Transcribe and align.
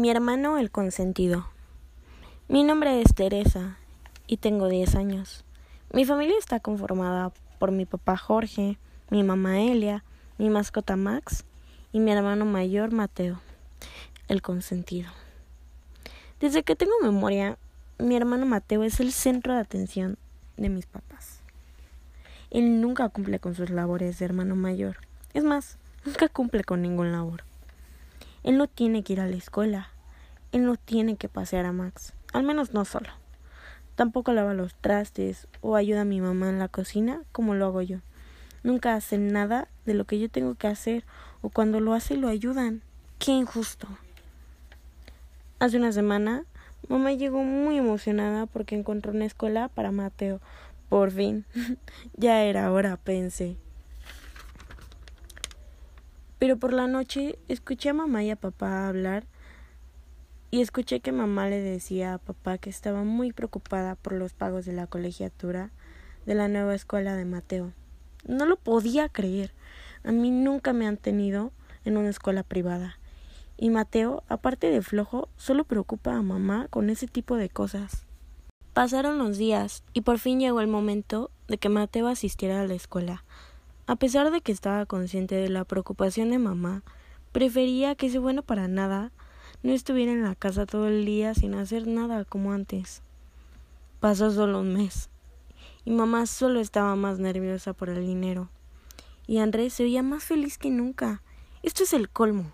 Mi 0.00 0.08
hermano 0.08 0.56
el 0.56 0.70
consentido. 0.70 1.46
Mi 2.48 2.64
nombre 2.64 3.02
es 3.02 3.14
Teresa 3.14 3.76
y 4.26 4.38
tengo 4.38 4.66
10 4.70 4.94
años. 4.94 5.44
Mi 5.92 6.06
familia 6.06 6.38
está 6.38 6.58
conformada 6.58 7.32
por 7.58 7.70
mi 7.70 7.84
papá 7.84 8.16
Jorge, 8.16 8.78
mi 9.10 9.22
mamá 9.22 9.60
Elia, 9.60 10.02
mi 10.38 10.48
mascota 10.48 10.96
Max 10.96 11.44
y 11.92 12.00
mi 12.00 12.12
hermano 12.12 12.46
mayor 12.46 12.92
Mateo, 12.92 13.42
el 14.28 14.40
consentido. 14.40 15.10
Desde 16.40 16.62
que 16.62 16.76
tengo 16.76 16.94
memoria, 17.02 17.58
mi 17.98 18.16
hermano 18.16 18.46
Mateo 18.46 18.84
es 18.84 19.00
el 19.00 19.12
centro 19.12 19.52
de 19.52 19.60
atención 19.60 20.16
de 20.56 20.70
mis 20.70 20.86
papás. 20.86 21.42
Él 22.48 22.80
nunca 22.80 23.06
cumple 23.10 23.38
con 23.38 23.54
sus 23.54 23.68
labores 23.68 24.18
de 24.18 24.24
hermano 24.24 24.56
mayor. 24.56 24.96
Es 25.34 25.44
más, 25.44 25.76
nunca 26.06 26.30
cumple 26.30 26.64
con 26.64 26.80
ningún 26.80 27.12
labor. 27.12 27.49
Él 28.42 28.56
no 28.56 28.66
tiene 28.66 29.02
que 29.02 29.12
ir 29.12 29.20
a 29.20 29.26
la 29.26 29.36
escuela. 29.36 29.90
Él 30.52 30.64
no 30.64 30.76
tiene 30.76 31.16
que 31.16 31.28
pasear 31.28 31.66
a 31.66 31.72
Max. 31.72 32.14
Al 32.32 32.42
menos 32.42 32.72
no 32.72 32.84
solo. 32.84 33.08
Tampoco 33.96 34.32
lava 34.32 34.54
los 34.54 34.74
trastes 34.74 35.46
o 35.60 35.76
ayuda 35.76 36.02
a 36.02 36.06
mi 36.06 36.20
mamá 36.20 36.48
en 36.48 36.58
la 36.58 36.68
cocina 36.68 37.22
como 37.32 37.54
lo 37.54 37.66
hago 37.66 37.82
yo. 37.82 37.98
Nunca 38.62 38.94
hace 38.94 39.18
nada 39.18 39.68
de 39.84 39.94
lo 39.94 40.04
que 40.04 40.18
yo 40.18 40.30
tengo 40.30 40.54
que 40.54 40.68
hacer 40.68 41.04
o 41.42 41.50
cuando 41.50 41.80
lo 41.80 41.92
hace 41.92 42.16
lo 42.16 42.28
ayudan. 42.28 42.82
Qué 43.18 43.32
injusto. 43.32 43.86
Hace 45.58 45.76
una 45.76 45.92
semana, 45.92 46.44
mamá 46.88 47.12
llegó 47.12 47.42
muy 47.42 47.76
emocionada 47.76 48.46
porque 48.46 48.74
encontró 48.74 49.12
una 49.12 49.26
escuela 49.26 49.68
para 49.68 49.92
Mateo. 49.92 50.40
Por 50.88 51.10
fin. 51.10 51.44
ya 52.16 52.42
era 52.44 52.72
hora, 52.72 52.96
pensé. 52.96 53.58
Pero 56.40 56.56
por 56.56 56.72
la 56.72 56.86
noche 56.86 57.38
escuché 57.48 57.90
a 57.90 57.94
mamá 57.94 58.24
y 58.24 58.30
a 58.30 58.36
papá 58.36 58.88
hablar 58.88 59.26
y 60.50 60.62
escuché 60.62 61.00
que 61.00 61.12
mamá 61.12 61.50
le 61.50 61.60
decía 61.60 62.14
a 62.14 62.18
papá 62.18 62.56
que 62.56 62.70
estaba 62.70 63.04
muy 63.04 63.30
preocupada 63.30 63.94
por 63.94 64.14
los 64.14 64.32
pagos 64.32 64.64
de 64.64 64.72
la 64.72 64.86
colegiatura 64.86 65.70
de 66.24 66.34
la 66.34 66.48
nueva 66.48 66.74
escuela 66.74 67.14
de 67.14 67.26
Mateo. 67.26 67.74
No 68.26 68.46
lo 68.46 68.56
podía 68.56 69.10
creer. 69.10 69.52
A 70.02 70.12
mí 70.12 70.30
nunca 70.30 70.72
me 70.72 70.86
han 70.86 70.96
tenido 70.96 71.52
en 71.84 71.98
una 71.98 72.08
escuela 72.08 72.42
privada. 72.42 72.98
Y 73.58 73.68
Mateo, 73.68 74.24
aparte 74.26 74.70
de 74.70 74.80
flojo, 74.80 75.28
solo 75.36 75.64
preocupa 75.64 76.14
a 76.14 76.22
mamá 76.22 76.68
con 76.70 76.88
ese 76.88 77.06
tipo 77.06 77.36
de 77.36 77.50
cosas. 77.50 78.06
Pasaron 78.72 79.18
los 79.18 79.36
días 79.36 79.84
y 79.92 80.00
por 80.00 80.18
fin 80.18 80.40
llegó 80.40 80.62
el 80.62 80.68
momento 80.68 81.30
de 81.48 81.58
que 81.58 81.68
Mateo 81.68 82.08
asistiera 82.08 82.62
a 82.62 82.66
la 82.66 82.72
escuela. 82.72 83.24
A 83.90 83.96
pesar 83.96 84.30
de 84.30 84.40
que 84.40 84.52
estaba 84.52 84.86
consciente 84.86 85.34
de 85.34 85.48
la 85.48 85.64
preocupación 85.64 86.30
de 86.30 86.38
mamá, 86.38 86.84
prefería 87.32 87.96
que 87.96 88.06
ese 88.06 88.20
bueno 88.20 88.42
para 88.44 88.68
nada 88.68 89.10
no 89.64 89.72
estuviera 89.72 90.12
en 90.12 90.22
la 90.22 90.36
casa 90.36 90.64
todo 90.64 90.86
el 90.86 91.04
día 91.04 91.34
sin 91.34 91.54
hacer 91.54 91.88
nada 91.88 92.24
como 92.24 92.52
antes. 92.52 93.02
Pasó 93.98 94.30
solo 94.30 94.60
un 94.60 94.74
mes, 94.74 95.10
y 95.84 95.90
mamá 95.90 96.26
solo 96.26 96.60
estaba 96.60 96.94
más 96.94 97.18
nerviosa 97.18 97.72
por 97.72 97.90
el 97.90 98.06
dinero. 98.06 98.48
Y 99.26 99.38
Andrés 99.38 99.72
se 99.72 99.82
veía 99.82 100.04
más 100.04 100.22
feliz 100.22 100.56
que 100.56 100.70
nunca. 100.70 101.20
Esto 101.64 101.82
es 101.82 101.92
el 101.92 102.08
colmo. 102.08 102.52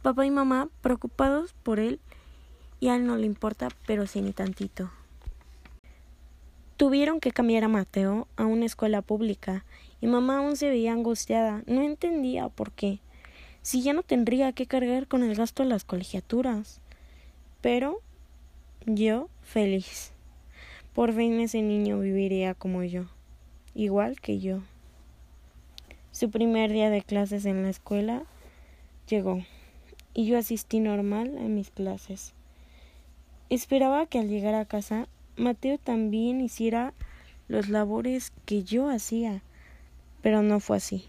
Papá 0.00 0.24
y 0.24 0.30
mamá 0.30 0.70
preocupados 0.80 1.52
por 1.52 1.80
él 1.80 2.00
y 2.80 2.88
a 2.88 2.96
él 2.96 3.06
no 3.06 3.16
le 3.16 3.26
importa, 3.26 3.68
pero 3.86 4.06
sí 4.06 4.22
ni 4.22 4.32
tantito. 4.32 4.90
Tuvieron 6.76 7.20
que 7.20 7.32
cambiar 7.32 7.64
a 7.64 7.68
Mateo 7.68 8.26
a 8.36 8.46
una 8.46 8.66
escuela 8.66 9.02
pública 9.02 9.64
y 10.00 10.06
mamá 10.06 10.38
aún 10.38 10.56
se 10.56 10.68
veía 10.68 10.92
angustiada. 10.92 11.62
No 11.66 11.82
entendía 11.82 12.48
por 12.48 12.72
qué. 12.72 13.00
Si 13.62 13.82
ya 13.82 13.92
no 13.92 14.02
tendría 14.02 14.52
que 14.52 14.66
cargar 14.66 15.06
con 15.06 15.22
el 15.22 15.34
gasto 15.36 15.62
de 15.62 15.68
las 15.68 15.84
colegiaturas. 15.84 16.80
Pero 17.60 18.00
yo 18.86 19.28
feliz. 19.42 20.12
Por 20.92 21.14
fin 21.14 21.40
ese 21.40 21.62
niño 21.62 22.00
viviría 22.00 22.54
como 22.54 22.82
yo, 22.82 23.06
igual 23.74 24.20
que 24.20 24.40
yo. 24.40 24.60
Su 26.10 26.30
primer 26.30 26.70
día 26.70 26.90
de 26.90 27.00
clases 27.00 27.46
en 27.46 27.62
la 27.62 27.70
escuela 27.70 28.24
llegó 29.08 29.42
y 30.12 30.26
yo 30.26 30.36
asistí 30.36 30.80
normal 30.80 31.38
a 31.38 31.42
mis 31.42 31.70
clases. 31.70 32.34
Esperaba 33.48 34.06
que 34.06 34.18
al 34.18 34.28
llegar 34.28 34.54
a 34.54 34.66
casa 34.66 35.08
Mateo 35.36 35.78
también 35.78 36.40
hiciera 36.40 36.92
los 37.48 37.68
labores 37.70 38.32
que 38.44 38.64
yo 38.64 38.90
hacía, 38.90 39.42
pero 40.20 40.42
no 40.42 40.60
fue 40.60 40.76
así. 40.76 41.06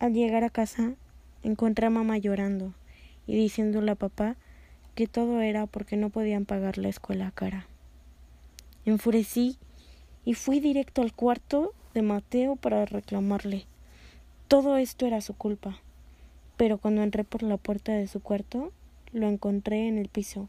Al 0.00 0.12
llegar 0.12 0.42
a 0.42 0.50
casa, 0.50 0.94
encontré 1.42 1.86
a 1.86 1.90
mamá 1.90 2.18
llorando 2.18 2.74
y 3.26 3.36
diciéndole 3.36 3.92
a 3.92 3.94
papá 3.94 4.36
que 4.96 5.06
todo 5.06 5.40
era 5.40 5.66
porque 5.66 5.96
no 5.96 6.10
podían 6.10 6.44
pagar 6.44 6.76
la 6.76 6.88
escuela 6.88 7.30
cara. 7.30 7.66
Enfurecí 8.84 9.58
y 10.24 10.34
fui 10.34 10.58
directo 10.58 11.02
al 11.02 11.12
cuarto 11.12 11.72
de 11.94 12.02
Mateo 12.02 12.56
para 12.56 12.84
reclamarle. 12.84 13.66
Todo 14.48 14.76
esto 14.76 15.06
era 15.06 15.20
su 15.20 15.34
culpa, 15.34 15.78
pero 16.56 16.78
cuando 16.78 17.02
entré 17.02 17.22
por 17.22 17.42
la 17.42 17.58
puerta 17.58 17.92
de 17.92 18.08
su 18.08 18.20
cuarto, 18.20 18.72
lo 19.12 19.28
encontré 19.28 19.86
en 19.86 19.98
el 19.98 20.08
piso, 20.08 20.48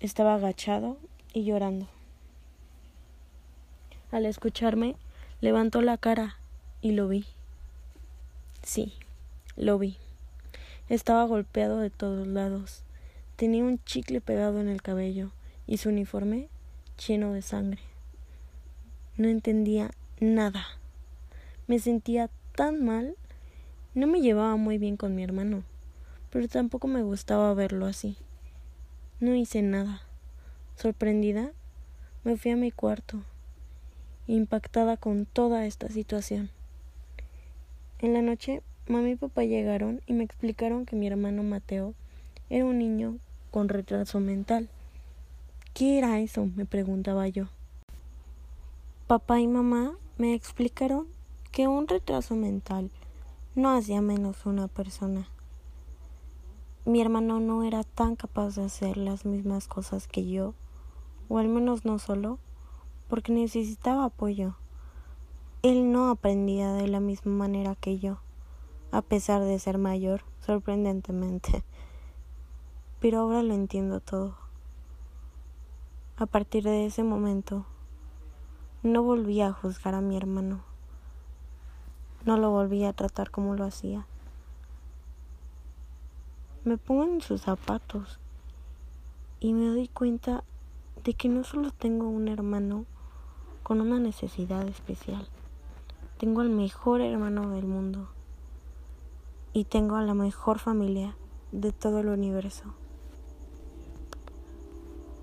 estaba 0.00 0.34
agachado 0.34 0.98
y 1.32 1.44
llorando. 1.44 1.88
Al 4.10 4.26
escucharme, 4.26 4.96
levantó 5.40 5.82
la 5.82 5.98
cara 5.98 6.36
y 6.80 6.92
lo 6.92 7.08
vi. 7.08 7.24
Sí, 8.62 8.92
lo 9.56 9.78
vi. 9.78 9.96
Estaba 10.88 11.24
golpeado 11.24 11.78
de 11.78 11.90
todos 11.90 12.26
lados. 12.26 12.82
Tenía 13.36 13.64
un 13.64 13.82
chicle 13.84 14.20
pegado 14.20 14.60
en 14.60 14.68
el 14.68 14.82
cabello 14.82 15.30
y 15.66 15.78
su 15.78 15.88
uniforme 15.88 16.48
lleno 17.06 17.32
de 17.32 17.42
sangre. 17.42 17.80
No 19.16 19.28
entendía 19.28 19.90
nada. 20.20 20.66
Me 21.66 21.78
sentía 21.78 22.30
tan 22.54 22.84
mal. 22.84 23.16
No 23.94 24.06
me 24.06 24.20
llevaba 24.20 24.56
muy 24.56 24.78
bien 24.78 24.96
con 24.96 25.14
mi 25.14 25.24
hermano, 25.24 25.62
pero 26.30 26.48
tampoco 26.48 26.86
me 26.86 27.02
gustaba 27.02 27.52
verlo 27.54 27.86
así. 27.86 28.16
No 29.18 29.34
hice 29.34 29.62
nada. 29.62 30.02
Sorprendida, 30.74 31.52
me 32.22 32.36
fui 32.36 32.50
a 32.50 32.56
mi 32.56 32.70
cuarto, 32.70 33.22
impactada 34.26 34.98
con 34.98 35.24
toda 35.24 35.64
esta 35.64 35.88
situación. 35.88 36.50
En 37.98 38.12
la 38.12 38.20
noche, 38.20 38.60
mamá 38.88 39.08
y 39.08 39.16
papá 39.16 39.44
llegaron 39.44 40.02
y 40.06 40.12
me 40.12 40.22
explicaron 40.22 40.84
que 40.84 40.96
mi 40.96 41.06
hermano 41.06 41.42
Mateo 41.44 41.94
era 42.50 42.66
un 42.66 42.78
niño 42.78 43.16
con 43.50 43.70
retraso 43.70 44.20
mental. 44.20 44.68
¿Qué 45.72 45.96
era 45.96 46.20
eso? 46.20 46.44
me 46.54 46.66
preguntaba 46.66 47.26
yo. 47.26 47.48
Papá 49.06 49.40
y 49.40 49.46
mamá 49.46 49.94
me 50.18 50.34
explicaron 50.34 51.06
que 51.52 51.68
un 51.68 51.88
retraso 51.88 52.34
mental 52.34 52.90
no 53.54 53.74
hacía 53.74 54.02
menos 54.02 54.44
una 54.44 54.68
persona 54.68 55.26
mi 56.86 57.00
hermano 57.00 57.40
no 57.40 57.64
era 57.64 57.82
tan 57.82 58.14
capaz 58.14 58.54
de 58.54 58.64
hacer 58.64 58.96
las 58.96 59.26
mismas 59.26 59.66
cosas 59.66 60.06
que 60.06 60.28
yo, 60.28 60.54
o 61.28 61.38
al 61.38 61.48
menos 61.48 61.84
no 61.84 61.98
solo, 61.98 62.38
porque 63.08 63.32
necesitaba 63.32 64.04
apoyo. 64.04 64.54
Él 65.62 65.90
no 65.90 66.10
aprendía 66.10 66.72
de 66.74 66.86
la 66.86 67.00
misma 67.00 67.32
manera 67.32 67.74
que 67.74 67.98
yo, 67.98 68.18
a 68.92 69.02
pesar 69.02 69.42
de 69.42 69.58
ser 69.58 69.78
mayor, 69.78 70.22
sorprendentemente. 70.38 71.64
Pero 73.00 73.18
ahora 73.18 73.42
lo 73.42 73.54
entiendo 73.54 73.98
todo. 73.98 74.36
A 76.18 76.26
partir 76.26 76.62
de 76.62 76.86
ese 76.86 77.02
momento, 77.02 77.66
no 78.84 79.02
volví 79.02 79.40
a 79.40 79.52
juzgar 79.52 79.96
a 79.96 80.00
mi 80.00 80.16
hermano. 80.16 80.60
No 82.24 82.36
lo 82.36 82.50
volví 82.50 82.84
a 82.84 82.92
tratar 82.92 83.32
como 83.32 83.56
lo 83.56 83.64
hacía. 83.64 84.06
Me 86.66 86.78
pongo 86.78 87.04
en 87.04 87.20
sus 87.20 87.42
zapatos 87.42 88.18
y 89.38 89.52
me 89.52 89.66
doy 89.68 89.86
cuenta 89.86 90.42
de 91.04 91.14
que 91.14 91.28
no 91.28 91.44
solo 91.44 91.70
tengo 91.70 92.08
un 92.08 92.26
hermano 92.26 92.86
con 93.62 93.80
una 93.80 94.00
necesidad 94.00 94.66
especial, 94.66 95.28
tengo 96.18 96.40
al 96.40 96.48
mejor 96.50 97.02
hermano 97.02 97.50
del 97.50 97.66
mundo 97.66 98.08
y 99.52 99.62
tengo 99.62 99.94
a 99.94 100.02
la 100.02 100.14
mejor 100.14 100.58
familia 100.58 101.16
de 101.52 101.70
todo 101.70 102.00
el 102.00 102.08
universo. 102.08 102.74